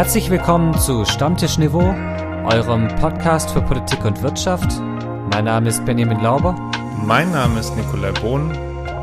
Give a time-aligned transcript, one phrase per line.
[0.00, 1.94] Herzlich willkommen zu Stammtisch Niveau,
[2.46, 4.80] eurem Podcast für Politik und Wirtschaft.
[5.30, 6.54] Mein Name ist Benjamin Lauber.
[7.04, 8.50] Mein Name ist Nikolai Bohn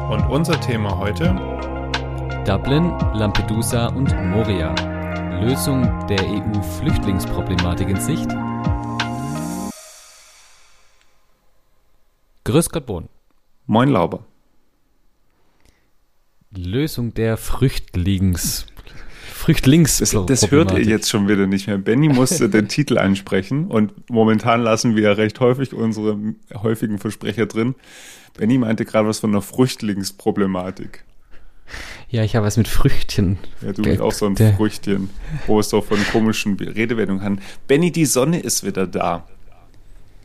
[0.10, 1.36] und unser Thema heute
[2.48, 4.74] Dublin, Lampedusa und Moria.
[5.40, 8.32] Lösung der EU-Flüchtlingsproblematik in Sicht.
[12.44, 13.08] Grüß Gott, Bohn.
[13.68, 14.26] Moin Lauber.
[16.50, 18.66] Lösung der Früchtlings.
[19.48, 20.00] Früchtlings.
[20.00, 21.78] Das, das hört ihr jetzt schon wieder nicht mehr.
[21.78, 26.18] Benny musste den Titel ansprechen und momentan lassen wir ja recht häufig unsere
[26.54, 27.76] häufigen Versprecher drin.
[28.38, 31.06] Benny meinte gerade was von einer Früchtlingsproblematik.
[32.10, 33.38] Ja, ich habe was mit Früchtchen.
[33.62, 34.54] Ja, du bist auch so ein der.
[34.54, 35.12] Früchtchen,
[35.46, 37.40] wo es doch von komischen Redewendungen kann.
[37.68, 39.26] Benny, die Sonne ist wieder da.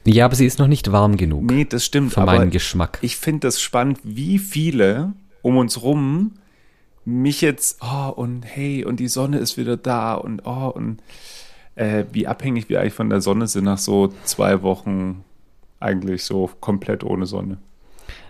[0.05, 1.49] Ja, aber sie ist noch nicht warm genug.
[1.49, 2.15] Nee, das stimmt.
[2.15, 2.99] Für meinen Geschmack.
[3.03, 6.33] Ich finde das spannend, wie viele um uns rum
[7.05, 11.03] mich jetzt, oh, und hey, und die Sonne ist wieder da und oh, und
[11.75, 15.25] äh, wie abhängig wir eigentlich von der Sonne sind nach so zwei Wochen
[15.81, 17.59] eigentlich so komplett ohne Sonne.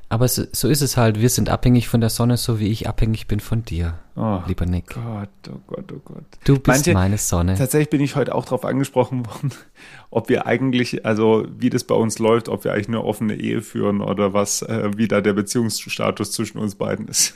[0.09, 1.23] Aber so, so ist es halt.
[1.23, 4.67] Wir sind abhängig von der Sonne, so wie ich abhängig bin von dir, oh, lieber
[4.67, 4.89] Nick.
[4.89, 6.25] Gott, oh Gott, oh Gott.
[6.45, 7.55] Du bist Manche, meine Sonne.
[7.57, 9.53] Tatsächlich bin ich heute auch darauf angesprochen worden,
[10.11, 13.63] ob wir eigentlich, also wie das bei uns läuft, ob wir eigentlich eine offene Ehe
[13.63, 17.35] führen oder was, äh, wie da der Beziehungsstatus zwischen uns beiden ist.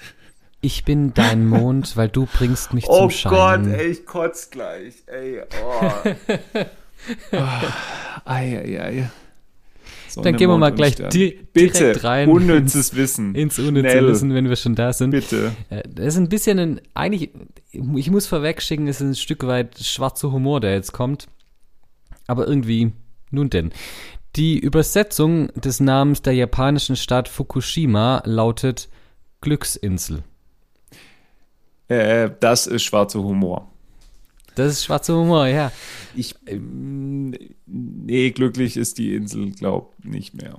[0.66, 3.68] Ich bin dein Mond, weil du bringst mich oh zum Scheinen.
[3.68, 4.94] Oh Gott, ey, ich kotz gleich.
[5.06, 5.80] Ey, oh.
[7.30, 7.36] oh.
[8.24, 9.10] Ei, ei, ei.
[10.08, 12.28] Sonne, Dann gehen wir mal gleich di Bitte, direkt rein.
[12.28, 13.36] Unnützes Wissen.
[13.36, 14.08] Ins unnütze Schnell.
[14.08, 15.12] Wissen, wenn wir schon da sind.
[15.12, 15.54] Bitte.
[15.70, 17.30] Äh, das ist ein bisschen ein, eigentlich,
[17.70, 21.28] ich muss vorwegschicken, es ist ein Stück weit schwarzer Humor, der jetzt kommt.
[22.26, 22.90] Aber irgendwie,
[23.30, 23.70] nun denn.
[24.34, 28.88] Die Übersetzung des Namens der japanischen Stadt Fukushima lautet
[29.40, 30.24] Glücksinsel.
[31.88, 33.68] Äh, das ist schwarzer Humor.
[34.54, 35.70] Das ist schwarzer Humor, ja.
[36.14, 37.34] Ich, ähm,
[37.66, 40.56] nee, glücklich ist die Insel, glaub nicht mehr.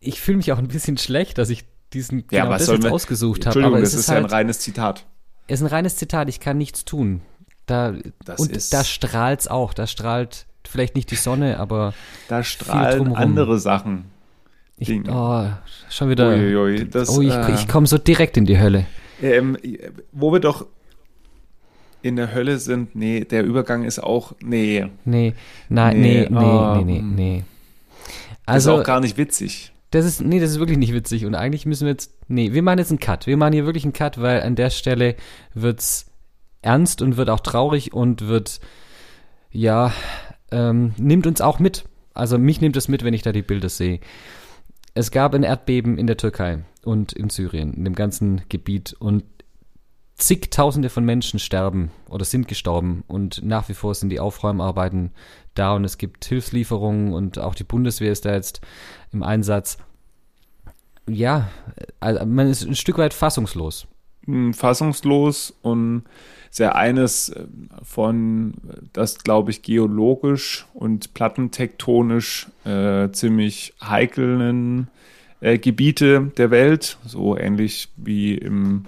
[0.00, 2.92] Ich fühle mich auch ein bisschen schlecht, dass ich diesen ja, genau das jetzt wir,
[2.92, 3.58] ausgesucht habe.
[3.58, 5.06] Entschuldigung, aber es das ist, ist halt, ja ein halt reines Zitat.
[5.48, 7.20] Es ist ein reines Zitat, ich kann nichts tun.
[7.66, 11.94] Da, das und ist, da strahlt's auch, da strahlt vielleicht nicht die Sonne, aber
[12.28, 14.06] da strahlen andere Sachen.
[14.78, 15.46] Ich, oh,
[15.88, 16.28] schon wieder.
[16.28, 18.86] Uiuiui, das, oh, ich, äh, ich komme so direkt in die Hölle.
[19.22, 19.56] Ähm,
[20.12, 20.66] wo wir doch
[22.02, 24.86] in der Hölle sind, nee, der Übergang ist auch, nee.
[25.04, 25.34] Nee,
[25.68, 27.44] nein, nee, nee, oh, nee, nee, nee.
[28.44, 29.72] Also, das ist auch gar nicht witzig.
[29.90, 31.26] Das ist, nee, das ist wirklich nicht witzig.
[31.26, 33.26] Und eigentlich müssen wir jetzt, nee, wir machen jetzt einen Cut.
[33.26, 35.16] Wir machen hier wirklich einen Cut, weil an der Stelle
[35.54, 36.06] wird's
[36.62, 38.60] ernst und wird auch traurig und wird,
[39.50, 39.92] ja,
[40.50, 41.84] ähm, nimmt uns auch mit.
[42.14, 44.00] Also mich nimmt es mit, wenn ich da die Bilder sehe.
[44.96, 48.94] Es gab ein Erdbeben in der Türkei und in Syrien, in dem ganzen Gebiet.
[48.98, 49.24] Und
[50.14, 55.12] zigtausende von Menschen sterben oder sind gestorben und nach wie vor sind die Aufräumarbeiten
[55.52, 58.62] da und es gibt Hilfslieferungen und auch die Bundeswehr ist da jetzt
[59.12, 59.76] im Einsatz.
[61.06, 61.50] Ja,
[62.00, 63.86] also man ist ein Stück weit fassungslos.
[64.26, 66.02] Hm, fassungslos und
[66.50, 67.46] sehr eines äh,
[67.82, 68.54] von,
[68.92, 74.88] das glaube ich geologisch und plattentektonisch äh, ziemlich heiklen
[75.40, 78.86] äh, Gebiete der Welt, so ähnlich wie im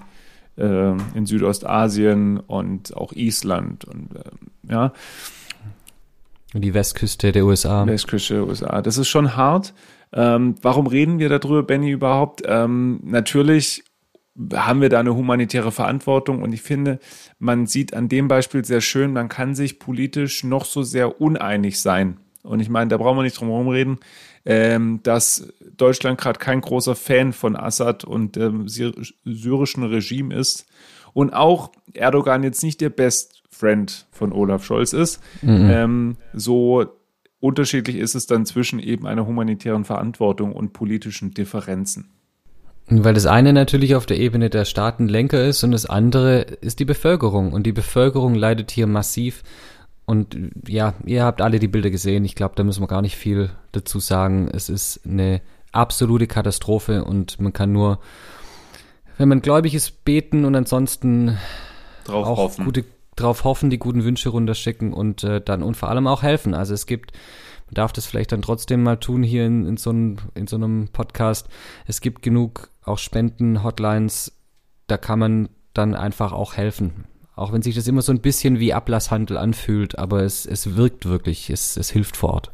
[0.57, 4.93] äh, in Südostasien und auch Island und äh, ja.
[6.53, 7.85] Die Westküste der USA.
[7.85, 8.81] Westküste der USA.
[8.81, 9.73] Das ist schon hart.
[10.11, 12.41] Ähm, warum reden wir darüber, Benny, überhaupt?
[12.45, 13.83] Ähm, natürlich
[14.53, 16.99] haben wir da eine humanitäre Verantwortung und ich finde,
[17.39, 21.79] man sieht an dem Beispiel sehr schön, man kann sich politisch noch so sehr uneinig
[21.79, 22.17] sein.
[22.43, 23.99] Und ich meine, da brauchen wir nicht drum herum reden,
[24.45, 30.65] ähm, dass Deutschland gerade kein großer Fan von Assad und dem syrischen Regime ist
[31.13, 35.21] und auch Erdogan jetzt nicht der Best Friend von Olaf Scholz ist.
[35.41, 35.69] Mhm.
[35.69, 36.85] Ähm, so
[37.41, 42.09] unterschiedlich ist es dann zwischen eben einer humanitären Verantwortung und politischen Differenzen.
[42.89, 46.85] Weil das eine natürlich auf der Ebene der Staatenlenker ist und das andere ist die
[46.85, 47.53] Bevölkerung.
[47.53, 49.43] Und die Bevölkerung leidet hier massiv
[50.09, 50.35] und
[50.67, 52.25] ja, ihr habt alle die Bilder gesehen.
[52.25, 54.49] Ich glaube, da müssen wir gar nicht viel dazu sagen.
[54.51, 55.39] Es ist eine
[55.71, 57.99] absolute Katastrophe und man kann nur,
[59.19, 61.37] wenn man gläubig ist, beten und ansonsten
[62.05, 62.65] drauf auch hoffen.
[62.65, 62.85] gute
[63.15, 66.55] drauf hoffen, die guten Wünsche runterschicken und äh, dann und vor allem auch helfen.
[66.55, 67.11] Also es gibt,
[67.67, 70.55] man darf das vielleicht dann trotzdem mal tun hier in, in, so, einem, in so
[70.55, 71.49] einem Podcast.
[71.85, 74.31] Es gibt genug auch Spenden, Hotlines,
[74.87, 77.05] da kann man dann einfach auch helfen.
[77.35, 81.05] Auch wenn sich das immer so ein bisschen wie Ablasshandel anfühlt, aber es, es wirkt
[81.05, 82.51] wirklich, es, es hilft vor Ort.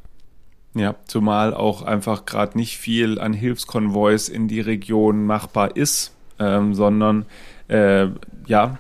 [0.76, 6.76] Ja, zumal auch einfach gerade nicht viel an Hilfskonvois in die Region machbar ist, ähm,
[6.76, 7.26] sondern
[7.70, 8.10] äh,
[8.46, 8.78] ja,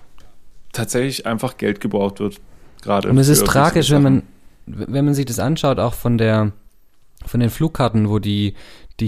[0.73, 2.41] tatsächlich einfach Geld gebraucht wird.
[2.81, 4.23] Gerade Und es ist tragisch, wenn man,
[4.67, 6.51] wenn man sich das anschaut, auch von der,
[7.25, 8.53] von den Flugkarten, wo die,
[8.99, 9.07] die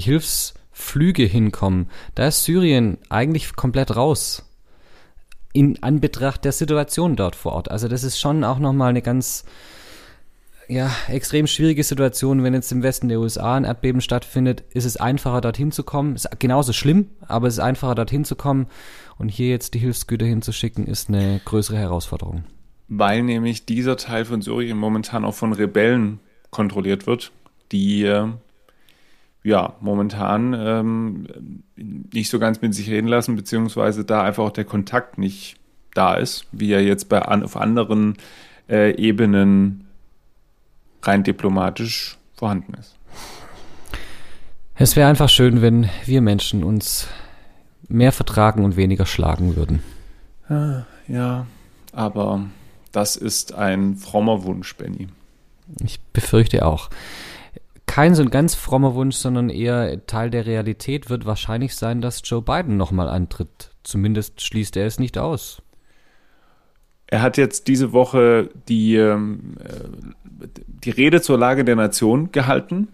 [0.77, 1.87] Hilfsflüge hinkommen.
[2.15, 4.43] Da ist Syrien eigentlich komplett raus.
[5.53, 7.71] In Anbetracht der Situation dort vor Ort.
[7.71, 9.43] Also das ist schon auch nochmal eine ganz,
[10.67, 12.43] ja, extrem schwierige Situation.
[12.43, 16.15] Wenn jetzt im Westen der USA ein Erdbeben stattfindet, ist es einfacher dorthin zu kommen.
[16.15, 18.67] Ist genauso schlimm, aber es ist einfacher dorthin zu kommen.
[19.17, 22.43] Und hier jetzt die Hilfsgüter hinzuschicken, ist eine größere Herausforderung.
[22.87, 26.19] Weil nämlich dieser Teil von Syrien momentan auch von Rebellen
[26.51, 27.31] kontrolliert wird,
[27.71, 28.27] die äh,
[29.43, 31.27] ja momentan ähm,
[31.75, 35.57] nicht so ganz mit sich reden lassen, beziehungsweise da einfach auch der Kontakt nicht
[35.93, 38.17] da ist, wie er jetzt bei an, auf anderen
[38.69, 39.85] äh, Ebenen
[41.01, 42.95] rein diplomatisch vorhanden ist.
[44.75, 47.07] Es wäre einfach schön, wenn wir Menschen uns
[47.87, 49.81] mehr vertragen und weniger schlagen würden.
[50.49, 51.47] Ah, Ja,
[51.93, 52.45] aber
[52.91, 55.07] das ist ein frommer Wunsch, Benny.
[55.83, 56.89] Ich befürchte auch.
[57.87, 62.21] Kein so ein ganz frommer Wunsch, sondern eher Teil der Realität wird wahrscheinlich sein, dass
[62.23, 63.71] Joe Biden nochmal antritt.
[63.83, 65.63] Zumindest schließt er es nicht aus.
[67.07, 70.47] Er hat jetzt diese Woche die, ähm, äh,
[70.83, 72.89] die Rede zur Lage der Nation gehalten.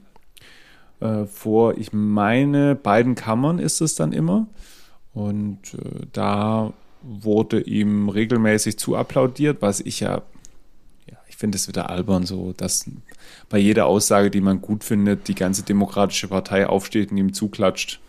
[1.00, 4.48] Äh, vor, ich meine, beiden Kammern ist es dann immer.
[5.14, 10.22] Und äh, da wurde ihm regelmäßig zu applaudiert, was ich ja,
[11.44, 12.90] finde es wieder albern so, dass
[13.50, 18.00] bei jeder Aussage, die man gut findet, die ganze demokratische Partei aufsteht und ihm zuklatscht.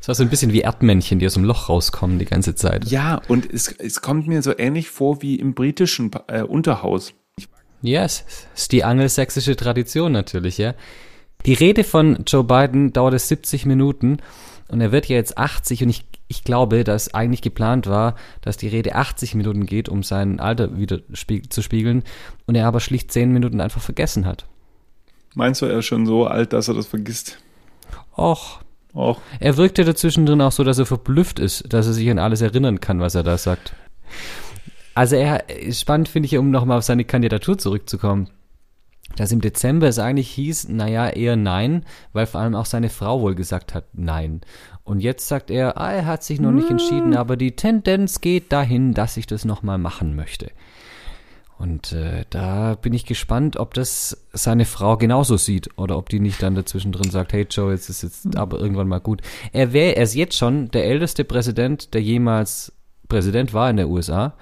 [0.00, 2.84] Es war so ein bisschen wie Erdmännchen, die aus dem Loch rauskommen die ganze Zeit.
[2.84, 7.14] Ja, und es, es kommt mir so ähnlich vor wie im britischen äh, Unterhaus.
[7.82, 8.24] Ja, es
[8.54, 10.74] ist die angelsächsische Tradition natürlich, ja.
[11.46, 14.18] Die Rede von Joe Biden dauerte 70 Minuten
[14.68, 18.56] und er wird ja jetzt 80 und ich, ich glaube, dass eigentlich geplant war, dass
[18.56, 22.02] die Rede 80 Minuten geht, um sein Alter wieder spieg zu spiegeln
[22.46, 24.46] und er aber schlicht 10 Minuten einfach vergessen hat.
[25.34, 27.38] Meinst du, er ist schon so alt, dass er das vergisst?
[28.16, 28.60] Och,
[28.94, 29.20] Auch.
[29.40, 32.40] er wirkte dazwischen drin auch so, dass er verblüfft ist, dass er sich an alles
[32.40, 33.74] erinnern kann, was er da sagt.
[34.94, 38.30] Also er spannend finde ich, um nochmal auf seine Kandidatur zurückzukommen.
[39.16, 43.20] Dass im Dezember es eigentlich hieß, naja, eher nein, weil vor allem auch seine Frau
[43.20, 44.40] wohl gesagt hat, nein.
[44.84, 48.52] Und jetzt sagt er, ah, er hat sich noch nicht entschieden, aber die Tendenz geht
[48.52, 50.50] dahin, dass ich das nochmal machen möchte.
[51.56, 56.20] Und äh, da bin ich gespannt, ob das seine Frau genauso sieht oder ob die
[56.20, 59.22] nicht dann dazwischen drin sagt, hey Joe, jetzt ist jetzt aber irgendwann mal gut.
[59.52, 62.72] Er wäre, er ist jetzt schon der älteste Präsident, der jemals
[63.08, 64.34] Präsident war in der USA.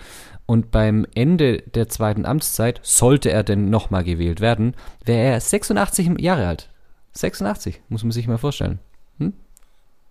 [0.46, 4.74] Und beim Ende der zweiten Amtszeit, sollte er denn nochmal gewählt werden,
[5.04, 6.70] wäre er 86 Jahre alt.
[7.12, 8.80] 86, muss man sich mal vorstellen.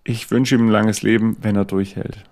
[0.04, 2.24] Ich wünsche ihm ein langes Leben, wenn er durchhält.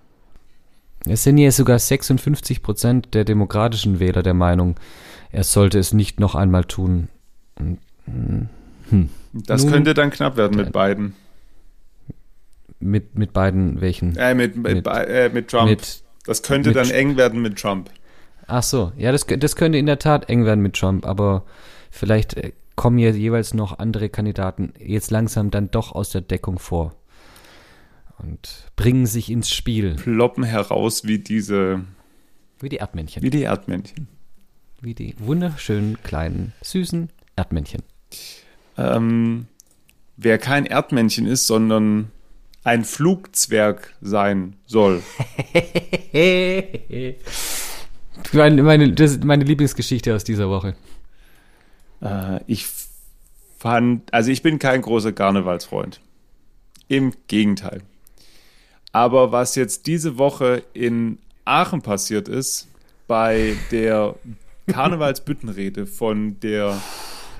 [1.05, 4.75] Es sind ja sogar 56 Prozent der demokratischen Wähler der Meinung,
[5.31, 7.07] er sollte es nicht noch einmal tun.
[7.57, 11.15] Hm, Das Nun- könnte dann knapp werden mit beiden.
[12.79, 14.15] mit, mit beiden welchen?
[14.17, 15.69] Äh, mit, mit, Mit- äh, mit Trump.
[15.69, 17.89] Mit, das könnte dann eng werden mit Trump.
[18.47, 21.45] ach so, ja, das, das könnte in der Tat eng werden mit Trump, aber
[21.89, 26.59] vielleicht äh, kommen ja jeweils noch andere Kandidaten jetzt langsam dann doch aus der Deckung
[26.59, 26.93] vor
[28.21, 31.83] und bringen sich ins Spiel, Ploppen heraus wie diese,
[32.59, 34.07] wie die Erdmännchen, wie die Erdmännchen.
[34.81, 37.83] wie die wunderschönen kleinen süßen Erdmännchen.
[38.77, 39.47] Ähm,
[40.17, 42.11] wer kein Erdmännchen ist, sondern
[42.63, 45.01] ein Flugzwerg sein soll.
[48.33, 50.75] meine, meine, das ist meine Lieblingsgeschichte aus dieser Woche.
[52.01, 52.67] Äh, ich
[53.57, 56.01] fand, also ich bin kein großer Karnevalsfreund.
[56.87, 57.81] Im Gegenteil.
[58.91, 62.67] Aber was jetzt diese Woche in Aachen passiert ist,
[63.07, 64.15] bei der
[64.67, 66.79] Karnevalsbüttenrede von der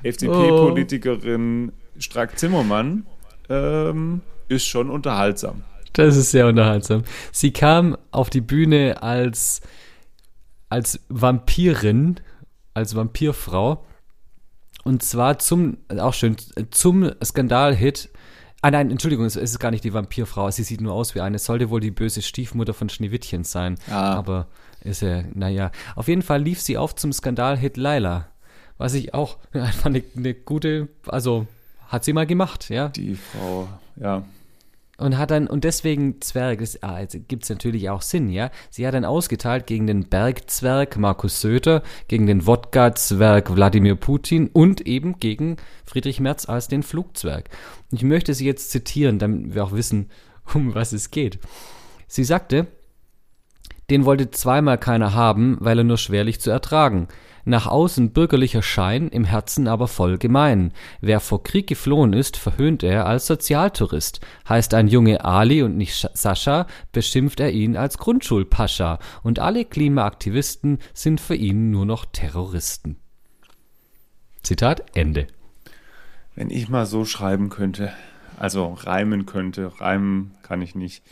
[0.04, 3.06] FDP-Politikerin Strack-Zimmermann,
[3.50, 5.64] ähm, ist schon unterhaltsam.
[5.94, 7.04] Das ist sehr unterhaltsam.
[7.32, 9.62] Sie kam auf die Bühne als,
[10.70, 12.20] als Vampirin,
[12.74, 13.86] als Vampirfrau.
[14.84, 16.38] Und zwar zum, auch schön,
[16.72, 18.10] zum Skandalhit.
[18.64, 20.52] Ah nein, Entschuldigung, es ist gar nicht die Vampirfrau.
[20.52, 21.38] Sie sieht nur aus wie eine.
[21.38, 23.76] Es sollte wohl die böse Stiefmutter von Schneewittchen sein.
[23.90, 24.14] Ah.
[24.14, 24.48] Aber
[24.82, 25.72] ist ja, naja.
[25.96, 28.28] Auf jeden Fall lief sie auf zum Skandalhit Laila.
[28.78, 31.48] Was ich auch einfach eine, eine gute, also
[31.88, 32.90] hat sie mal gemacht, ja.
[32.90, 34.24] Die Frau, ja.
[35.02, 38.52] Und hat dann, und deswegen Zwerg, das, ah, jetzt gibt's natürlich auch Sinn, ja.
[38.70, 44.82] Sie hat dann ausgeteilt gegen den Bergzwerg Markus Söder, gegen den Wodka-Zwerg Wladimir Putin und
[44.82, 47.50] eben gegen Friedrich Merz als den Flugzwerg.
[47.92, 50.12] Ich möchte sie jetzt zitieren, damit wir auch wissen,
[50.54, 51.40] um was es geht.
[52.08, 52.68] Sie sagte,
[53.90, 57.08] den wollte zweimal keiner haben, weil er nur schwerlich zu ertragen.
[57.46, 60.74] Nach außen bürgerlicher Schein, im Herzen aber voll gemein.
[61.02, 64.22] Wer vor Krieg geflohen ist, verhöhnt er als Sozialtourist.
[64.48, 69.00] Heißt ein Junge Ali und nicht Sascha, beschimpft er ihn als Grundschulpascha.
[69.24, 72.98] Und alle Klimaaktivisten sind für ihn nur noch Terroristen.
[74.44, 75.28] Zitat Ende.
[76.36, 77.92] Wenn ich mal so schreiben könnte,
[78.40, 81.04] also reimen könnte, reimen kann ich nicht.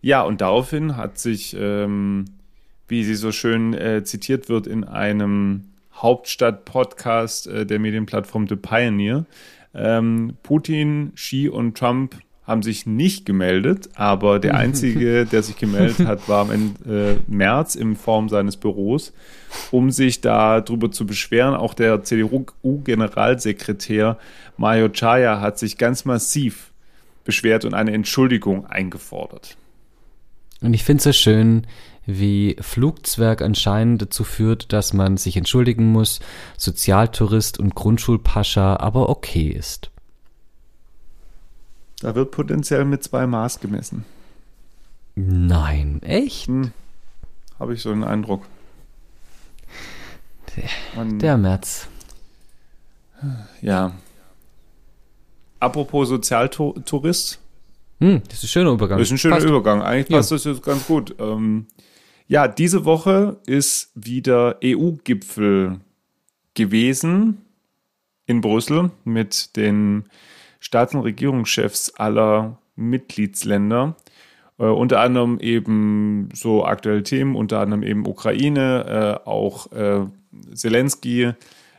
[0.00, 2.24] Ja, und daraufhin hat sich, ähm,
[2.86, 5.64] wie sie so schön äh, zitiert wird in einem
[5.98, 9.26] Hauptstadt-Podcast äh, der Medienplattform The Pioneer.
[9.74, 12.16] Ähm, Putin, Xi und Trump
[12.48, 17.74] haben sich nicht gemeldet, aber der einzige, der sich gemeldet hat, war im äh, März
[17.74, 19.12] in Form seines Büros,
[19.70, 21.54] um sich darüber zu beschweren.
[21.54, 24.16] Auch der CDU-Generalsekretär
[24.56, 26.72] Mario Chaya hat sich ganz massiv
[27.24, 29.58] beschwert und eine Entschuldigung eingefordert.
[30.62, 31.66] Und ich finde es so schön,
[32.08, 36.20] wie Flugzwerg anscheinend dazu führt, dass man sich entschuldigen muss,
[36.56, 39.90] Sozialtourist und Grundschulpascha aber okay ist.
[42.00, 44.06] Da wird potenziell mit zwei Maß gemessen.
[45.16, 46.46] Nein, echt?
[46.46, 46.72] Hm,
[47.58, 48.46] Habe ich so einen Eindruck.
[50.56, 51.88] Der, der März.
[53.60, 53.92] Ja.
[55.60, 57.38] Apropos Sozialtourist.
[58.00, 58.98] Hm, das ist ein schöner Übergang.
[58.98, 59.46] Das ist ein schöner passt.
[59.46, 59.82] Übergang.
[59.82, 60.36] Eigentlich passt ja.
[60.36, 61.14] das jetzt ganz gut.
[61.18, 61.66] Ähm,
[62.28, 65.80] ja, diese Woche ist wieder EU-Gipfel
[66.54, 67.38] gewesen
[68.26, 70.04] in Brüssel mit den
[70.60, 73.96] Staats- und Regierungschefs aller Mitgliedsländer.
[74.58, 80.04] Äh, unter anderem eben so aktuelle Themen, unter anderem eben Ukraine, äh, auch äh,
[80.54, 81.32] Zelensky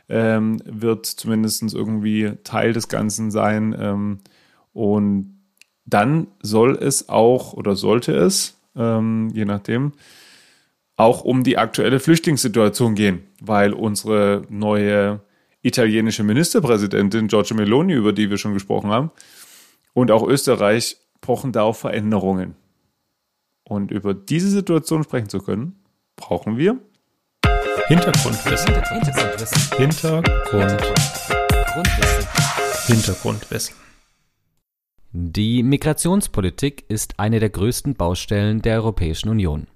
[0.08, 3.76] ähm, wird zumindest irgendwie Teil des Ganzen sein.
[3.78, 4.18] Ähm,
[4.72, 5.38] und
[5.84, 9.92] dann soll es auch oder sollte es, ähm, je nachdem,
[11.00, 15.22] auch um die aktuelle Flüchtlingssituation gehen, weil unsere neue
[15.62, 19.10] italienische Ministerpräsidentin Giorgia Meloni, über die wir schon gesprochen haben,
[19.94, 22.54] und auch Österreich pochen da auf Veränderungen.
[23.64, 25.82] Und über diese Situation sprechen zu können,
[26.16, 26.78] brauchen wir
[27.88, 28.74] Hintergrundwissen.
[28.74, 29.78] Hintergrundwissen.
[29.78, 30.94] Hintergrundwissen.
[32.86, 33.74] Hintergrundwissen.
[35.12, 39.66] Die Migrationspolitik ist eine der größten Baustellen der Europäischen Union.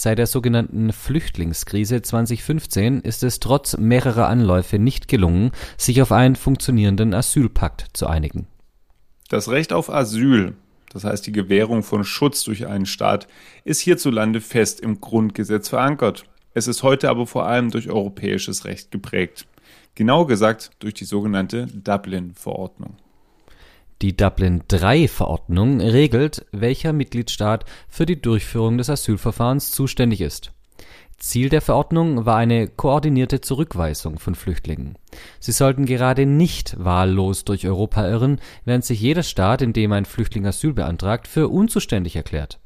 [0.00, 6.36] Seit der sogenannten Flüchtlingskrise 2015 ist es trotz mehrerer Anläufe nicht gelungen, sich auf einen
[6.36, 8.46] funktionierenden Asylpakt zu einigen.
[9.28, 10.54] Das Recht auf Asyl,
[10.92, 13.26] das heißt die Gewährung von Schutz durch einen Staat,
[13.64, 16.26] ist hierzulande fest im Grundgesetz verankert.
[16.54, 19.48] Es ist heute aber vor allem durch europäisches Recht geprägt.
[19.96, 22.98] Genau gesagt durch die sogenannte Dublin-Verordnung.
[24.00, 30.52] Die Dublin III-Verordnung regelt, welcher Mitgliedstaat für die Durchführung des Asylverfahrens zuständig ist.
[31.18, 34.96] Ziel der Verordnung war eine koordinierte Zurückweisung von Flüchtlingen.
[35.40, 40.04] Sie sollten gerade nicht wahllos durch Europa irren, während sich jeder Staat, in dem ein
[40.04, 42.60] Flüchtling Asyl beantragt, für unzuständig erklärt.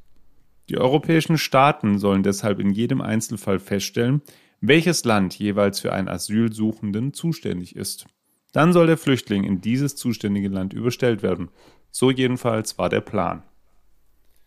[0.68, 4.20] Die europäischen Staaten sollen deshalb in jedem Einzelfall feststellen,
[4.60, 8.06] welches Land jeweils für einen Asylsuchenden zuständig ist.
[8.52, 11.48] Dann soll der Flüchtling in dieses zuständige Land überstellt werden.
[11.90, 13.42] So jedenfalls war der Plan.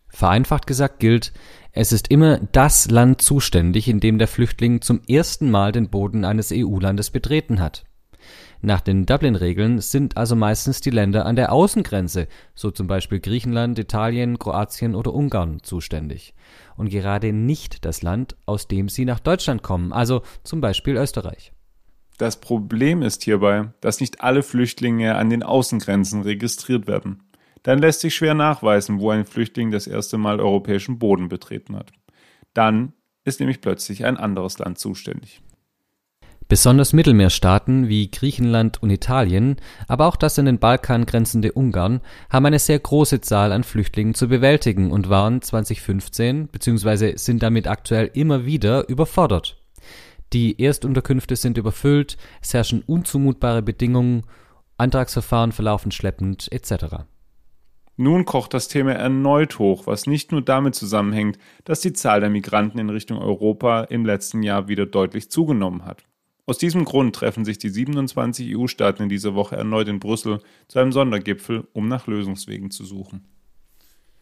[0.08, 1.32] Vereinfacht gesagt gilt,
[1.72, 6.24] es ist immer das Land zuständig, in dem der Flüchtling zum ersten Mal den Boden
[6.24, 7.84] eines EU-Landes betreten hat.
[8.62, 13.78] Nach den Dublin-Regeln sind also meistens die Länder an der Außengrenze, so zum Beispiel Griechenland,
[13.78, 16.34] Italien, Kroatien oder Ungarn, zuständig.
[16.76, 21.52] Und gerade nicht das Land, aus dem sie nach Deutschland kommen, also zum Beispiel Österreich.
[22.18, 27.22] Das Problem ist hierbei, dass nicht alle Flüchtlinge an den Außengrenzen registriert werden.
[27.62, 31.92] Dann lässt sich schwer nachweisen, wo ein Flüchtling das erste Mal europäischen Boden betreten hat.
[32.54, 32.92] Dann
[33.24, 35.42] ist nämlich plötzlich ein anderes Land zuständig.
[36.48, 39.56] Besonders Mittelmeerstaaten wie Griechenland und Italien,
[39.88, 44.14] aber auch das an den Balkan grenzende Ungarn haben eine sehr große Zahl an Flüchtlingen
[44.14, 47.16] zu bewältigen und waren 2015 bzw.
[47.16, 49.60] sind damit aktuell immer wieder überfordert.
[50.32, 54.24] Die Erstunterkünfte sind überfüllt, es herrschen unzumutbare Bedingungen,
[54.76, 57.06] Antragsverfahren verlaufen schleppend etc.
[57.96, 62.28] Nun kocht das Thema erneut hoch, was nicht nur damit zusammenhängt, dass die Zahl der
[62.28, 66.04] Migranten in Richtung Europa im letzten Jahr wieder deutlich zugenommen hat.
[66.44, 70.78] Aus diesem Grund treffen sich die 27 EU-Staaten in dieser Woche erneut in Brüssel zu
[70.78, 73.24] einem Sondergipfel, um nach Lösungswegen zu suchen.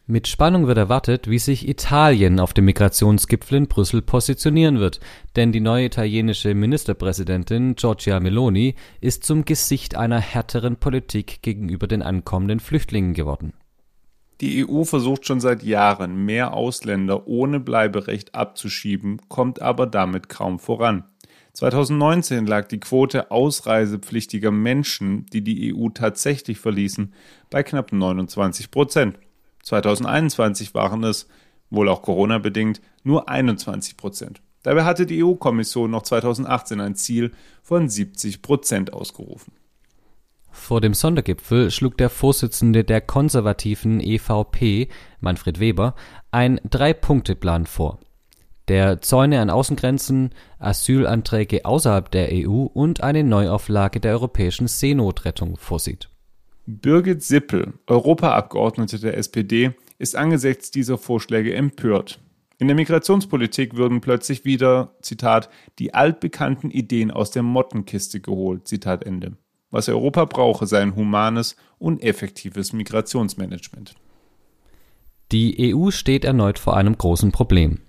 [0.07, 5.01] Mit Spannung wird erwartet, wie sich Italien auf dem Migrationsgipfel in Brüssel positionieren wird,
[5.35, 12.03] denn die neue italienische Ministerpräsidentin Giorgia Meloni ist zum Gesicht einer härteren Politik gegenüber den
[12.03, 13.55] ankommenden Flüchtlingen geworden.
[14.43, 20.59] Die EU versucht schon seit Jahren, mehr Ausländer ohne Bleiberecht abzuschieben, kommt aber damit kaum
[20.59, 21.05] voran.
[21.55, 27.15] 2019 lag die Quote ausreisepflichtiger Menschen, die die EU tatsächlich verließen,
[27.49, 29.19] bei knapp 29 Prozent.
[29.65, 31.29] 2021 waren es,
[31.71, 34.41] wohl auch Corona bedingt, nur 21 Prozent.
[34.63, 39.53] Dabei hatte die EU-Kommission noch 2018 ein Ziel von 70 Prozent ausgerufen.
[40.51, 44.89] Vor dem Sondergipfel schlug der Vorsitzende der konservativen EVP,
[45.21, 45.95] Manfred Weber,
[46.31, 47.99] einen Drei-Punkte-Plan vor,
[48.69, 56.09] der Zäune an Außengrenzen, Asylanträge außerhalb der EU und eine Neuauflage der europäischen Seenotrettung vorsieht.
[56.67, 62.21] Birgit Sippel, Europaabgeordnete der SPD, ist angesichts dieser Vorschläge empört.
[62.57, 69.05] In der Migrationspolitik würden plötzlich wieder, Zitat, die altbekannten Ideen aus der Mottenkiste geholt, Zitat
[69.05, 69.37] Ende.
[69.71, 73.95] Was Europa brauche, sei ein humanes und effektives Migrationsmanagement.
[75.33, 77.81] Die EU steht erneut vor einem großen Problem.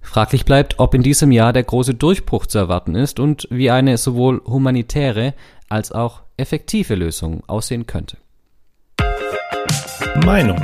[0.00, 3.96] Fraglich bleibt, ob in diesem Jahr der große Durchbruch zu erwarten ist und wie eine
[3.96, 5.34] sowohl humanitäre
[5.68, 8.18] als auch effektive Lösung aussehen könnte.
[10.24, 10.60] Meinung.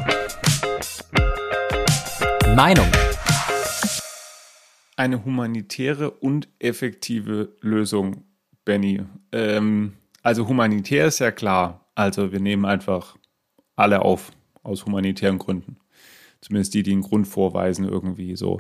[2.55, 2.87] Meinung.
[4.97, 8.25] Eine humanitäre und effektive Lösung,
[8.65, 9.03] Benny.
[9.33, 11.87] Ähm, also humanitär ist ja klar.
[11.95, 13.17] Also wir nehmen einfach
[13.77, 14.31] alle auf
[14.63, 15.79] aus humanitären Gründen.
[16.41, 18.59] Zumindest die, die einen Grund vorweisen, irgendwie so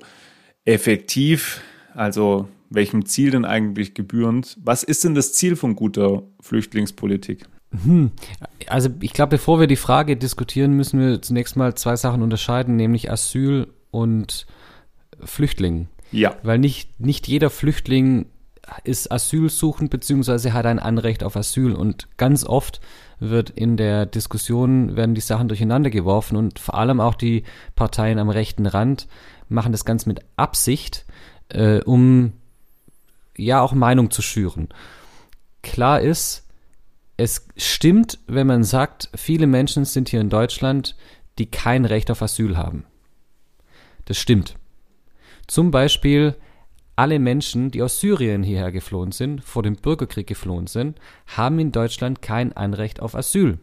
[0.65, 1.63] effektiv.
[1.95, 4.57] Also welchem Ziel denn eigentlich gebührend?
[4.63, 7.47] Was ist denn das Ziel von guter Flüchtlingspolitik?
[7.85, 8.11] Hm.
[8.67, 12.77] Also ich glaube, bevor wir die Frage diskutieren, müssen wir zunächst mal zwei Sachen unterscheiden,
[12.77, 14.47] nämlich Asyl und
[15.23, 15.89] Flüchtling.
[16.13, 16.37] Ja.
[16.43, 18.27] Weil nicht, nicht jeder Flüchtling
[18.85, 22.81] ist asylsuchend beziehungsweise hat ein Anrecht auf Asyl und ganz oft
[23.19, 28.19] wird in der Diskussion werden die Sachen durcheinander geworfen und vor allem auch die Parteien
[28.19, 29.09] am rechten Rand
[29.49, 31.05] machen das ganz mit Absicht,
[31.49, 32.33] äh, um
[33.41, 34.69] ja auch Meinung zu schüren.
[35.63, 36.47] Klar ist,
[37.17, 40.97] es stimmt, wenn man sagt, viele Menschen sind hier in Deutschland,
[41.39, 42.85] die kein Recht auf Asyl haben.
[44.07, 44.57] Das stimmt.
[45.47, 46.35] Zum Beispiel
[46.97, 51.73] alle Menschen, die aus Syrien hierher geflohen sind, vor dem Bürgerkrieg geflohen sind, haben in
[51.73, 53.59] Deutschland kein Anrecht auf Asyl.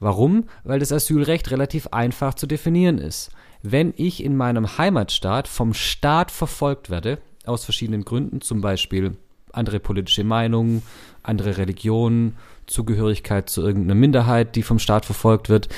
[0.00, 0.44] Warum?
[0.64, 3.30] Weil das Asylrecht relativ einfach zu definieren ist.
[3.62, 9.16] Wenn ich in meinem Heimatstaat vom Staat verfolgt werde, aus verschiedenen Gründen, zum Beispiel
[9.52, 10.82] andere politische Meinungen,
[11.22, 15.68] andere Religionen, Zugehörigkeit zu irgendeiner Minderheit, die vom Staat verfolgt wird,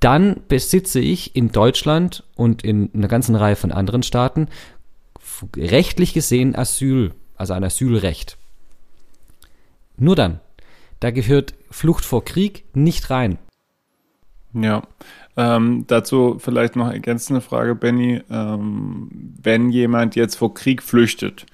[0.00, 4.48] dann besitze ich in Deutschland und in einer ganzen Reihe von anderen Staaten
[5.56, 8.36] rechtlich gesehen Asyl, also ein Asylrecht.
[9.96, 10.40] Nur dann.
[11.00, 13.38] Da gehört Flucht vor Krieg nicht rein.
[14.54, 14.82] Ja.
[15.36, 18.22] Ähm, dazu vielleicht noch ergänzende Frage, Benny.
[18.30, 21.46] Ähm, wenn jemand jetzt vor Krieg flüchtet,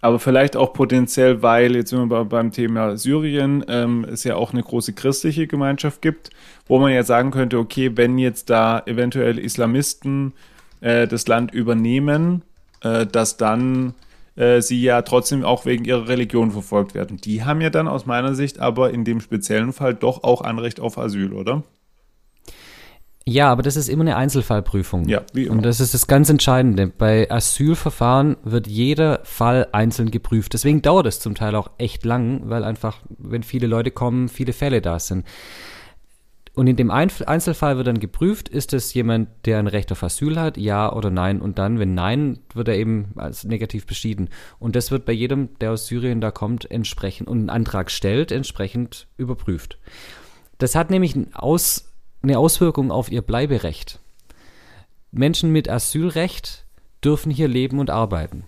[0.00, 4.52] aber vielleicht auch potenziell, weil jetzt sind wir beim Thema Syrien, ähm, es ja auch
[4.52, 6.30] eine große christliche Gemeinschaft gibt,
[6.66, 10.32] wo man ja sagen könnte, okay, wenn jetzt da eventuell Islamisten
[10.80, 12.42] äh, das Land übernehmen,
[12.82, 13.94] äh, dass dann
[14.36, 17.16] äh, sie ja trotzdem auch wegen ihrer Religion verfolgt werden.
[17.16, 20.78] Die haben ja dann aus meiner Sicht aber in dem speziellen Fall doch auch Anrecht
[20.78, 21.64] auf Asyl, oder?
[23.28, 25.08] Ja, aber das ist immer eine Einzelfallprüfung.
[25.08, 25.56] Ja, wie immer.
[25.56, 26.86] Und das ist das ganz Entscheidende.
[26.86, 30.54] Bei Asylverfahren wird jeder Fall einzeln geprüft.
[30.54, 34.52] Deswegen dauert es zum Teil auch echt lang, weil einfach, wenn viele Leute kommen, viele
[34.52, 35.26] Fälle da sind.
[36.54, 40.40] Und in dem Einzelfall wird dann geprüft, ist es jemand, der ein Recht auf Asyl
[40.40, 41.42] hat, ja oder nein.
[41.42, 44.30] Und dann, wenn nein, wird er eben als negativ beschieden.
[44.58, 48.32] Und das wird bei jedem, der aus Syrien da kommt, entsprechend und einen Antrag stellt,
[48.32, 49.78] entsprechend überprüft.
[50.56, 51.92] Das hat nämlich Aus,
[52.26, 54.00] eine Auswirkung auf ihr Bleiberecht.
[55.12, 56.64] Menschen mit Asylrecht
[57.04, 58.44] dürfen hier leben und arbeiten.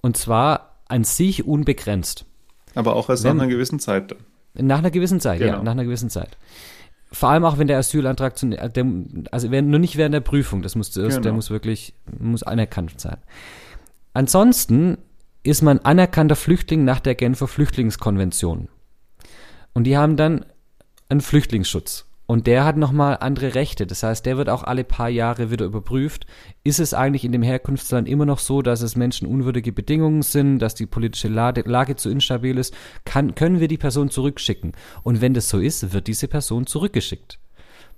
[0.00, 2.24] Und zwar an sich unbegrenzt.
[2.74, 4.18] Aber auch erst Wenn- nach einer gewissen Zeit dann.
[4.66, 5.62] Nach einer gewissen Zeit, ja, Genau.
[5.62, 6.36] nach einer gewissen Zeit.
[7.10, 8.86] Vor allem auch, wenn der Asylantrag zu, äh, der,
[9.30, 11.34] also während, nur nicht während der Prüfung, das muss zuerst, der Genau.
[11.36, 13.18] muss wirklich, muss anerkannt sein.
[14.14, 14.98] Ansonsten
[15.42, 18.68] ist man anerkannter Flüchtling nach der Genfer Flüchtlingskonvention.
[19.74, 20.44] Und die haben dann
[21.08, 22.06] einen Flüchtlingsschutz.
[22.32, 23.86] Und der hat nochmal andere Rechte.
[23.86, 26.24] Das heißt, der wird auch alle paar Jahre wieder überprüft.
[26.64, 30.74] Ist es eigentlich in dem Herkunftsland immer noch so, dass es menschenunwürdige Bedingungen sind, dass
[30.74, 32.72] die politische Lage, Lage zu instabil ist?
[33.04, 34.72] Kann, können wir die Person zurückschicken?
[35.02, 37.38] Und wenn das so ist, wird diese Person zurückgeschickt.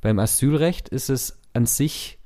[0.01, 2.19] Beim Asylrecht ist es an sich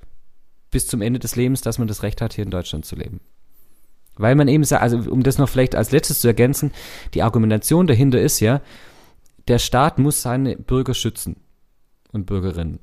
[0.71, 3.21] bis zum Ende des Lebens, dass man das Recht hat, hier in Deutschland zu leben.
[4.17, 6.73] Weil man eben sagt, also um das noch vielleicht als letztes zu ergänzen,
[7.13, 8.63] die Argumentation dahinter ist ja,
[9.47, 11.37] der Staat muss seine Bürger schützen
[12.13, 12.81] und Bürgerinnen.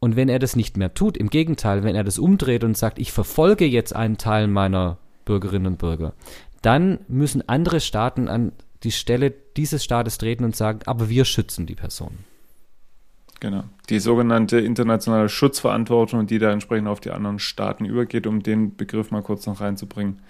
[0.00, 2.98] Und wenn er das nicht mehr tut, im Gegenteil, wenn er das umdreht und sagt,
[2.98, 4.96] ich verfolge jetzt einen Teil meiner
[5.26, 6.14] Bürgerinnen und Bürger,
[6.62, 11.66] dann müssen andere Staaten an die Stelle dieses Staates treten und sagen, aber wir schützen
[11.66, 12.18] die Person.
[13.40, 13.64] Genau.
[13.88, 19.10] Die sogenannte internationale Schutzverantwortung, die da entsprechend auf die anderen Staaten übergeht, um den Begriff
[19.10, 20.20] mal kurz noch reinzubringen.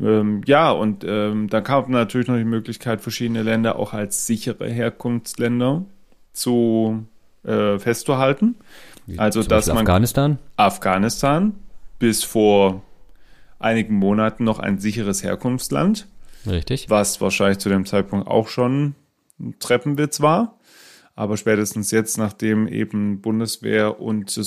[0.00, 4.68] Ähm, ja, und ähm, da kam natürlich noch die Möglichkeit, verschiedene Länder auch als sichere
[4.68, 5.84] Herkunftsländer
[6.32, 7.04] zu
[7.44, 8.56] äh, festzuhalten.
[9.06, 10.38] Wie Also, dass man Afghanistan.
[10.56, 11.54] Afghanistan
[11.98, 12.82] bis vor
[13.58, 16.06] einigen Monaten noch ein sicheres Herkunftsland,
[16.46, 16.88] Richtig.
[16.88, 18.94] was wahrscheinlich zu dem Zeitpunkt auch schon
[19.38, 20.58] ein Treppenwitz war.
[21.14, 24.40] Aber spätestens jetzt, nachdem eben Bundeswehr und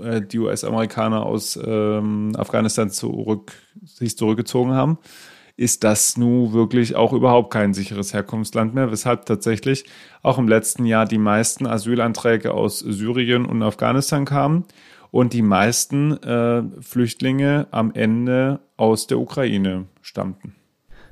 [0.00, 3.52] äh, die US-Amerikaner aus ähm, Afghanistan zurück,
[3.84, 4.98] sich zurückgezogen haben,
[5.56, 9.84] ist das nun wirklich auch überhaupt kein sicheres Herkunftsland mehr, weshalb tatsächlich
[10.22, 14.64] auch im letzten Jahr die meisten Asylanträge aus Syrien und Afghanistan kamen
[15.10, 20.54] und die meisten äh, Flüchtlinge am Ende aus der Ukraine stammten.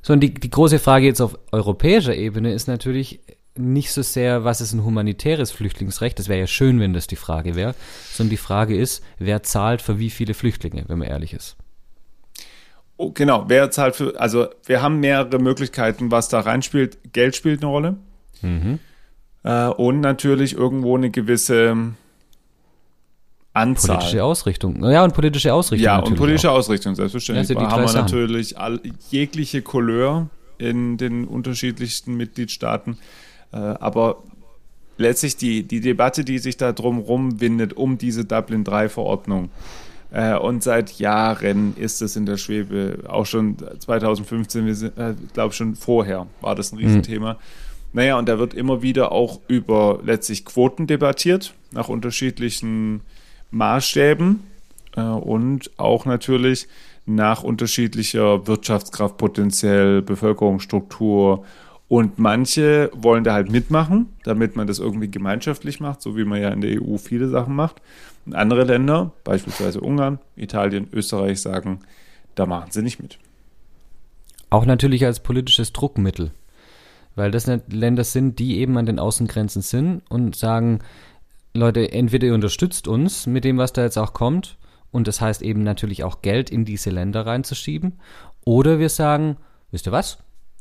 [0.03, 3.21] So, und die, die große Frage jetzt auf europäischer Ebene ist natürlich
[3.57, 7.17] nicht so sehr, was ist ein humanitäres Flüchtlingsrecht, das wäre ja schön, wenn das die
[7.17, 7.75] Frage wäre,
[8.13, 11.57] sondern die Frage ist, wer zahlt für wie viele Flüchtlinge, wenn man ehrlich ist.
[12.97, 16.99] Oh, genau, wer zahlt für, also wir haben mehrere Möglichkeiten, was da reinspielt.
[17.13, 17.97] Geld spielt eine Rolle.
[19.43, 21.95] Äh, und natürlich irgendwo eine gewisse
[23.53, 23.97] Anzahl.
[23.99, 24.85] Politische Ausrichtung.
[24.85, 25.85] Ja, und politische Ausrichtung.
[25.85, 26.57] Ja, und politische auch.
[26.57, 27.49] Ausrichtung, selbstverständlich.
[27.49, 28.03] Ja, Da haben wir Sachen.
[28.03, 28.81] natürlich all,
[29.11, 30.29] jegliche Couleur
[30.59, 32.99] in den unterschiedlichsten Mitgliedstaaten.
[33.53, 34.23] Äh, aber
[34.99, 39.51] letztlich die, die Debatte, die sich da drumherum windet, um diese Dublin-3-Verordnung.
[40.15, 45.15] Äh, und seit Jahren ist es in der Schwebe, auch schon 2015, wir sind, äh,
[45.33, 47.37] glaube schon vorher war das ein Riesenthema.
[47.93, 53.01] Naja, und da wird immer wieder auch über letztlich Quoten debattiert, nach unterschiedlichen
[53.51, 54.41] Maßstäben
[54.97, 56.69] äh, und auch natürlich
[57.07, 61.45] nach unterschiedlicher Wirtschaftskraft, potenziell Bevölkerungsstruktur.
[61.89, 66.41] Und manche wollen da halt mitmachen, damit man das irgendwie gemeinschaftlich macht, so wie man
[66.41, 67.83] ja in der EU viele Sachen macht.
[68.27, 71.81] Und andere Länder, beispielsweise Ungarn, Italien, Österreich, sagen,
[72.35, 73.19] da machen sie nicht mit.
[74.51, 76.31] Auch natürlich als politisches Druckmittel.
[77.17, 80.81] Weil das Länder sind, die eben an den Außengrenzen sind und sagen,
[81.55, 84.59] Leute, entweder ihr unterstützt uns mit dem, was da jetzt auch kommt,
[84.91, 88.01] und das heißt eben natürlich auch Geld in diese Länder reinzuschieben,
[88.45, 89.37] oder wir sagen,
[89.71, 90.19] wisst ihr was?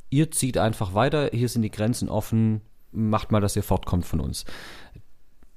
[0.10, 4.20] Ihr zieht einfach weiter, hier sind die Grenzen offen, macht mal, dass ihr fortkommt von
[4.20, 4.46] uns.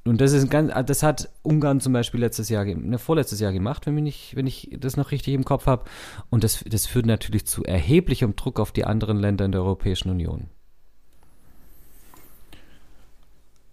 [0.07, 3.53] Und das ist ein ganz, das hat Ungarn zum Beispiel letztes Jahr, ne, vorletztes Jahr
[3.53, 5.85] gemacht, wenn, mich nicht, wenn ich das noch richtig im Kopf habe.
[6.31, 10.11] Und das, das führt natürlich zu erheblichem Druck auf die anderen Länder in der Europäischen
[10.11, 10.49] Union.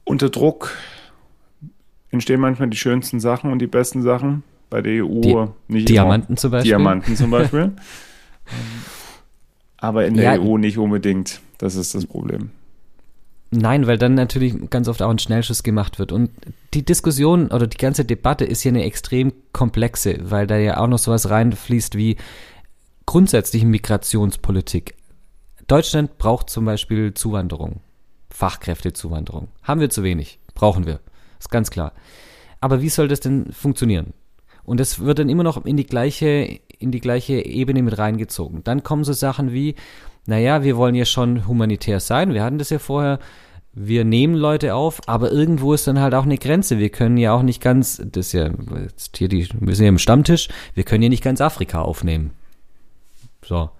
[0.05, 0.75] Unter Druck
[2.09, 4.43] entstehen manchmal die schönsten Sachen und die besten Sachen.
[4.69, 6.37] Bei der EU Die- nicht Diamanten immer.
[6.37, 6.69] zum Beispiel.
[6.69, 7.71] Diamanten zum Beispiel.
[9.77, 10.41] Aber in der Ja.
[10.41, 11.41] EU nicht unbedingt.
[11.57, 12.51] Das ist das Problem.
[13.55, 16.11] Nein, weil dann natürlich ganz oft auch ein Schnellschuss gemacht wird.
[16.11, 16.31] Und
[16.73, 20.87] die Diskussion oder die ganze Debatte ist ja eine extrem komplexe, weil da ja auch
[20.87, 22.17] noch sowas reinfließt wie
[23.05, 24.95] grundsätzliche Migrationspolitik.
[25.67, 27.81] Deutschland braucht zum Beispiel Zuwanderung,
[28.31, 29.49] Fachkräftezuwanderung.
[29.61, 30.99] Haben wir zu wenig, brauchen wir.
[31.39, 31.93] Ist ganz klar.
[32.59, 34.13] Aber wie soll das denn funktionieren?
[34.63, 38.63] Und das wird dann immer noch in die gleiche, in die gleiche Ebene mit reingezogen.
[38.63, 39.75] Dann kommen so Sachen wie,
[40.25, 42.33] naja, wir wollen ja schon humanitär sein.
[42.33, 43.19] Wir hatten das ja vorher.
[43.75, 46.77] Wir nehmen Leute auf, aber irgendwo ist dann halt auch eine Grenze.
[46.77, 48.51] Wir können ja auch nicht ganz, das ist ja
[48.83, 52.31] jetzt hier die, wir sind ja im Stammtisch, wir können ja nicht ganz Afrika aufnehmen.
[53.43, 53.71] So.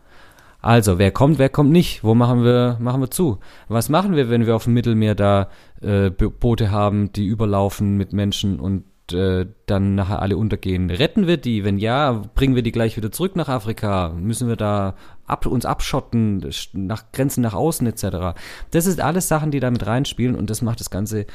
[0.62, 2.04] Also, wer kommt, wer kommt nicht?
[2.04, 3.38] Wo machen wir, machen wir zu?
[3.68, 5.50] Was machen wir, wenn wir auf dem Mittelmeer da
[5.82, 10.90] äh, Bo- Boote haben, die überlaufen mit Menschen und äh, dann nachher alle untergehen?
[10.90, 11.64] Retten wir die?
[11.64, 14.10] Wenn ja, bringen wir die gleich wieder zurück nach Afrika?
[14.10, 18.38] Müssen wir da ab, uns abschotten, sch- nach Grenzen nach außen etc.?
[18.72, 21.26] Das sind alles Sachen, die da mit reinspielen und das macht das Ganze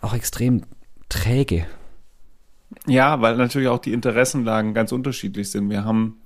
[0.00, 0.62] auch extrem
[1.08, 1.66] träge.
[2.86, 5.68] Ja, weil natürlich auch die Interessenlagen ganz unterschiedlich sind.
[5.68, 6.16] Wir haben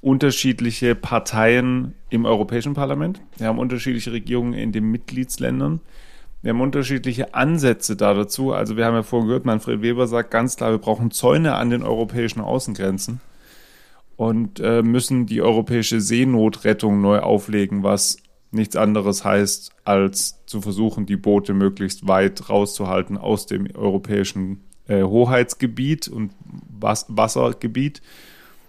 [0.00, 3.20] unterschiedliche Parteien im Europäischen Parlament.
[3.36, 5.80] Wir haben unterschiedliche Regierungen in den Mitgliedsländern.
[6.44, 8.52] Wir haben unterschiedliche Ansätze da dazu.
[8.52, 11.70] Also wir haben ja vorhin gehört, Manfred Weber sagt ganz klar, wir brauchen Zäune an
[11.70, 13.22] den europäischen Außengrenzen
[14.16, 18.18] und äh, müssen die europäische Seenotrettung neu auflegen, was
[18.50, 25.02] nichts anderes heißt, als zu versuchen, die Boote möglichst weit rauszuhalten aus dem europäischen äh,
[25.02, 26.32] Hoheitsgebiet und
[26.78, 28.02] Was Wassergebiet.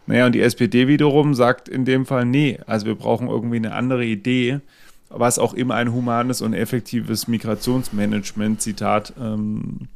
[0.07, 3.73] Naja, und die SPD wiederum sagt in dem Fall, nee, also wir brauchen irgendwie eine
[3.73, 4.61] andere Idee,
[5.17, 9.87] was auch immer ein humanes und effektives Migrationsmanagement, Zitat, ähm,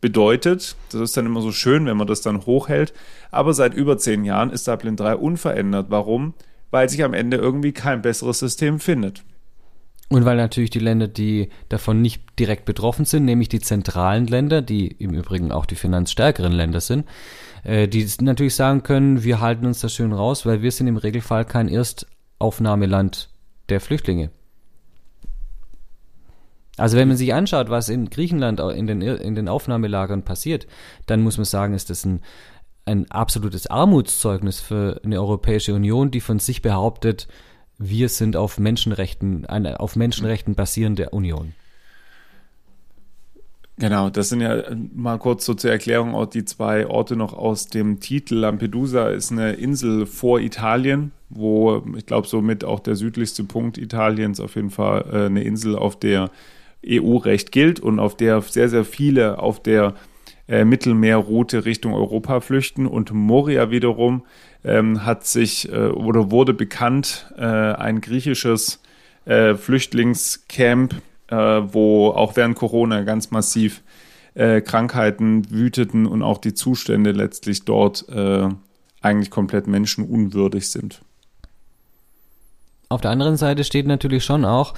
[0.00, 0.76] bedeutet.
[0.90, 2.92] Das ist dann immer so schön, wenn man das dann hochhält.
[3.30, 5.86] Aber seit über zehn Jahren ist Dublin 3 unverändert.
[5.88, 6.34] Warum?
[6.74, 9.22] weil sich am Ende irgendwie kein besseres System findet.
[10.08, 14.60] Und weil natürlich die Länder, die davon nicht direkt betroffen sind, nämlich die zentralen Länder,
[14.60, 17.06] die im Übrigen auch die finanzstärkeren Länder sind,
[17.62, 20.96] äh, die natürlich sagen können, wir halten uns da schön raus, weil wir sind im
[20.96, 23.30] Regelfall kein Erstaufnahmeland
[23.68, 24.32] der Flüchtlinge.
[26.76, 30.66] Also wenn man sich anschaut, was in Griechenland in den, in den Aufnahmelagern passiert,
[31.06, 32.20] dann muss man sagen, ist das ein,
[32.84, 37.28] ein absolutes Armutszeugnis für eine Europäische Union, die von sich behauptet,
[37.78, 41.54] wir sind auf Menschenrechten, eine auf Menschenrechten basierende Union.
[43.76, 44.62] Genau, das sind ja
[44.94, 48.36] mal kurz so zur Erklärung auch die zwei Orte noch aus dem Titel.
[48.36, 54.38] Lampedusa ist eine Insel vor Italien, wo ich glaube somit auch der südlichste Punkt Italiens
[54.38, 56.30] auf jeden Fall äh, eine Insel, auf der
[56.86, 59.94] EU-Recht gilt und auf der sehr, sehr viele auf der
[60.48, 62.86] äh, Mittelmeerroute Richtung Europa flüchten.
[62.86, 64.24] Und Moria wiederum
[64.64, 68.80] ähm, hat sich äh, oder wurde bekannt, äh, ein griechisches
[69.24, 70.94] äh, Flüchtlingscamp,
[71.28, 73.82] äh, wo auch während Corona ganz massiv
[74.34, 78.06] äh, Krankheiten wüteten und auch die Zustände letztlich dort
[79.00, 81.02] eigentlich komplett menschenunwürdig sind.
[82.88, 84.72] Auf der anderen Seite steht natürlich schon auch,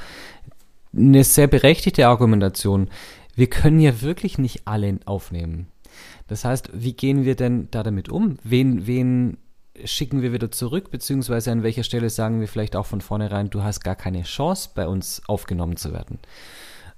[0.96, 2.88] eine sehr berechtigte Argumentation.
[3.35, 5.68] Wir können ja wirklich nicht alle aufnehmen.
[6.26, 8.38] Das heißt, wie gehen wir denn da damit um?
[8.42, 9.38] Wen, wen
[9.85, 13.62] schicken wir wieder zurück, beziehungsweise an welcher Stelle sagen wir vielleicht auch von vornherein, du
[13.62, 16.18] hast gar keine Chance, bei uns aufgenommen zu werden.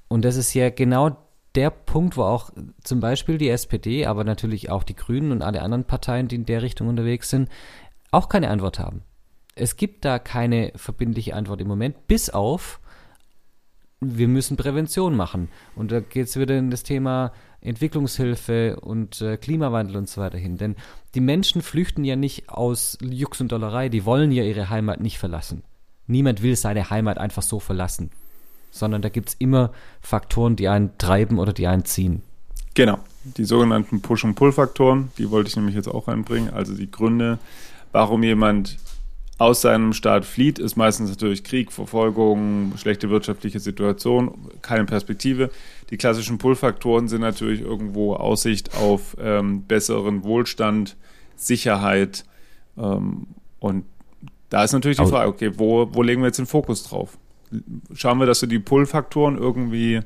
[0.07, 1.17] Und das ist ja genau
[1.55, 2.51] der Punkt, wo auch
[2.85, 6.47] zum Beispiel die SPD, aber natürlich auch die Grünen und alle anderen Parteien, die in
[6.47, 7.49] der Richtung unterwegs sind,
[8.11, 9.03] auch keine Antwort haben.
[9.55, 12.81] Es gibt da keine verbindliche Antwort im Moment, bis auf,
[14.01, 15.49] wir müssen Prävention machen.
[15.75, 20.39] Und da geht es wieder in das Thema Entwicklungshilfe und äh, Klimawandel und so weiter
[20.39, 20.57] hin.
[20.57, 20.77] Denn
[21.15, 25.19] die Menschen flüchten ja nicht aus Jux und Dollerei, die wollen ja ihre Heimat nicht
[25.19, 25.63] verlassen.
[26.07, 28.11] Niemand will seine Heimat einfach so verlassen.
[28.71, 32.23] Sondern da gibt es immer Faktoren, die einen treiben oder die einen ziehen.
[32.75, 36.51] Genau, die sogenannten Push- und Pull-Faktoren, die wollte ich nämlich jetzt auch einbringen.
[36.51, 37.39] Also die Gründe,
[37.91, 38.79] warum jemand
[39.39, 45.51] aus seinem Staat flieht, ist meistens natürlich Krieg, Verfolgung, schlechte wirtschaftliche Situation, keine Perspektive.
[45.91, 50.97] Die klassischen Pull-Faktoren sind natürlich irgendwo Aussicht auf ähm, besseren Wohlstand,
[51.37, 52.25] Sicherheit.
[52.77, 53.29] Ähm,
[53.61, 53.85] und
[54.51, 57.17] da ist natürlich die Frage, okay, wo, wo legen wir jetzt den Fokus drauf?
[57.95, 60.01] Schauen wir, dass wir die Pull-Faktoren irgendwie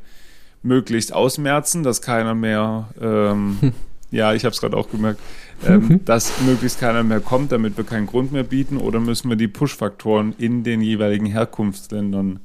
[0.62, 3.73] möglichst ausmerzen, dass keiner mehr, ähm,
[4.11, 5.21] ja, ich habe es gerade auch gemerkt,
[5.66, 6.05] ähm, mhm.
[6.05, 8.77] dass möglichst keiner mehr kommt, damit wir keinen Grund mehr bieten?
[8.77, 12.40] Oder müssen wir die Push-Faktoren in den jeweiligen Herkunftsländern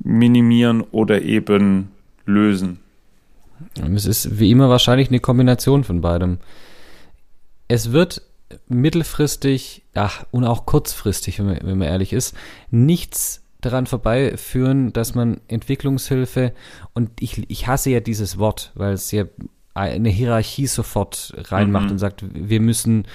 [0.00, 1.90] minimieren oder eben
[2.24, 2.80] lösen?
[3.94, 6.38] Es ist wie immer wahrscheinlich eine Kombination von beidem.
[7.66, 8.22] Es wird
[8.68, 12.34] mittelfristig, ach, und auch kurzfristig, wenn man, wenn man ehrlich ist,
[12.70, 16.52] nichts daran vorbeiführen, dass man Entwicklungshilfe,
[16.94, 19.24] und ich, ich hasse ja dieses Wort, weil es ja
[19.78, 21.92] eine Hierarchie sofort reinmacht mhm.
[21.92, 23.06] und sagt, wir müssen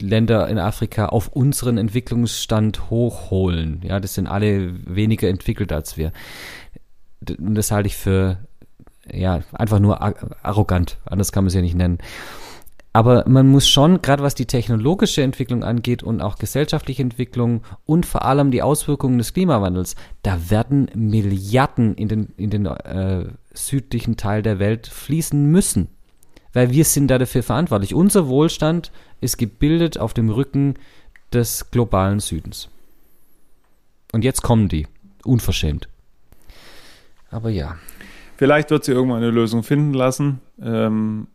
[0.00, 3.80] Länder in Afrika auf unseren Entwicklungsstand hochholen.
[3.84, 6.12] Ja, das sind alle weniger entwickelt als wir.
[7.20, 8.38] Das halte ich für
[9.12, 10.00] ja einfach nur
[10.44, 10.98] arrogant.
[11.04, 11.98] Anders kann man es ja nicht nennen.
[12.92, 18.04] Aber man muss schon, gerade was die technologische Entwicklung angeht und auch gesellschaftliche Entwicklung und
[18.04, 24.16] vor allem die Auswirkungen des Klimawandels, da werden Milliarden in den, in den äh, südlichen
[24.16, 25.88] Teil der Welt fließen müssen.
[26.52, 27.94] Weil wir sind da dafür verantwortlich.
[27.94, 30.74] Unser Wohlstand ist gebildet auf dem Rücken
[31.32, 32.68] des globalen Südens.
[34.12, 34.86] Und jetzt kommen die.
[35.24, 35.88] Unverschämt.
[37.30, 37.76] Aber ja.
[38.36, 40.40] Vielleicht wird sie irgendwann eine Lösung finden lassen.
[40.60, 41.28] Ähm,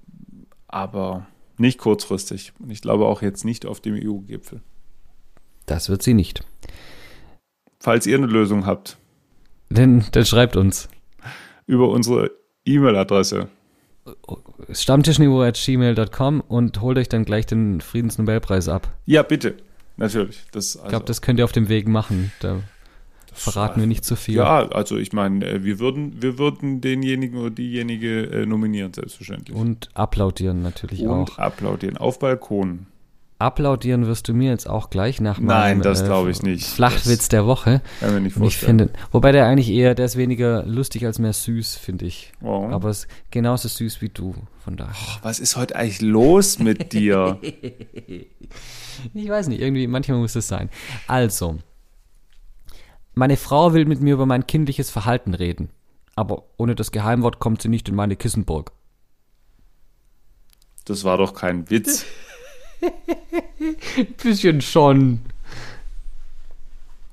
[0.67, 2.51] aber nicht kurzfristig.
[2.59, 4.61] Und ich glaube auch jetzt nicht auf dem EU-Gipfel.
[5.65, 6.43] Das wird sie nicht.
[7.79, 8.97] Falls ihr eine Lösung habt.
[9.69, 10.89] Dann, dann schreibt uns.
[11.67, 12.31] Über unsere
[12.65, 13.47] E-Mail-Adresse.
[14.71, 18.91] Stammtischniveau.gmail.com und holt euch dann gleich den Friedensnobelpreis ab.
[19.05, 19.55] Ja, bitte.
[19.97, 20.43] Natürlich.
[20.51, 22.31] Das, also ich glaube, das könnt ihr auf dem Weg machen.
[22.39, 22.61] Da
[23.33, 24.35] verraten wir nicht zu viel.
[24.35, 29.55] Ja, also ich meine, äh, wir würden, wir würden denjenigen oder diejenige äh, nominieren, selbstverständlich.
[29.55, 31.29] Und applaudieren natürlich Und auch.
[31.29, 32.87] Und applaudieren auf Balkonen.
[33.37, 36.65] Applaudieren wirst du mir jetzt auch gleich nach meinem Nein, das äh, glaube ich nicht.
[36.65, 37.81] Flachwitz das der Woche.
[37.99, 38.47] Kann mir nicht vorstellen.
[38.79, 42.31] Ich finde, wobei der eigentlich eher, der ist weniger lustig als mehr süß, finde ich.
[42.41, 42.69] Oh.
[42.71, 44.95] Aber es ist genauso süß wie du, von daher.
[44.95, 47.37] Oh, was ist heute eigentlich los mit dir?
[47.43, 50.69] ich weiß nicht, irgendwie, manchmal muss es sein.
[51.07, 51.57] Also,
[53.15, 55.69] meine Frau will mit mir über mein kindliches Verhalten reden.
[56.15, 58.71] Aber ohne das Geheimwort kommt sie nicht in meine Kissenburg.
[60.85, 62.05] Das war doch kein Witz.
[64.21, 65.19] Bisschen schon.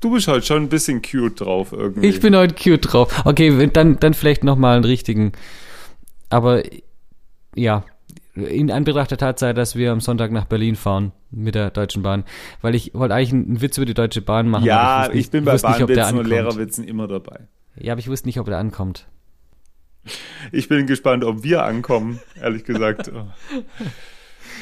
[0.01, 2.09] Du bist heute schon ein bisschen cute drauf irgendwie.
[2.09, 3.22] Ich bin heute cute drauf.
[3.25, 5.33] Okay, dann, dann vielleicht nochmal einen richtigen.
[6.29, 6.62] Aber
[7.55, 7.85] ja,
[8.35, 12.25] in Anbetracht der Tatsache, dass wir am Sonntag nach Berlin fahren mit der Deutschen Bahn,
[12.62, 14.64] weil ich wollte eigentlich einen Witz über die Deutsche Bahn machen.
[14.64, 16.27] ja, ich, nicht- bin bei der Bahnwitzen und.
[16.27, 17.40] Lehrerwitzen immer dabei.
[17.77, 19.07] Ja, aber ich wusste nicht, ob der ankommt.
[20.51, 23.11] Ich bin gespannt, ob wir ankommen, ehrlich gesagt.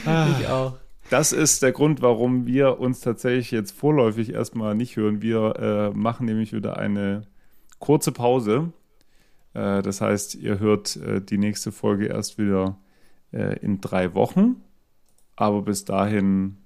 [0.05, 0.79] Ich auch.
[1.11, 5.21] Das ist der Grund, warum wir uns tatsächlich jetzt vorläufig erstmal nicht hören.
[5.21, 7.23] Wir äh, machen nämlich wieder eine
[7.81, 8.73] kurze Pause.
[9.53, 12.79] Äh, das heißt, ihr hört äh, die nächste Folge erst wieder
[13.33, 14.63] äh, in drei Wochen.
[15.35, 16.59] Aber bis dahin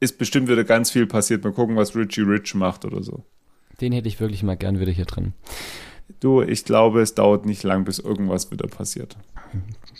[0.00, 1.44] ist bestimmt wieder ganz viel passiert.
[1.44, 3.26] Mal gucken, was Richie Rich macht oder so.
[3.78, 5.34] Den hätte ich wirklich mal gern wieder hier drin.
[6.18, 9.18] Du, ich glaube, es dauert nicht lang, bis irgendwas wieder passiert.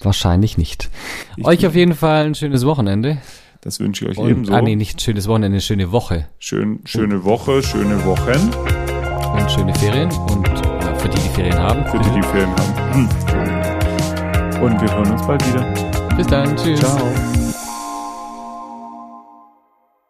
[0.03, 0.91] Wahrscheinlich nicht.
[1.37, 3.19] Ich- euch auf jeden Fall ein schönes Wochenende.
[3.61, 4.53] Das wünsche ich euch Und, ebenso.
[4.53, 6.27] ah, nee, nicht ein schönes Wochenende, eine schöne Woche.
[6.39, 8.51] Schön, schöne Woche, schöne Wochen,
[9.41, 10.11] Und schöne Ferien.
[10.13, 11.85] Und ja, für die, die Ferien haben.
[11.87, 13.09] für die, die Ferien haben.
[14.63, 15.65] Und wir hören uns bald wieder.
[16.17, 16.55] Bis dann.
[16.57, 16.81] Tschüss.
[16.81, 17.64] Ciao.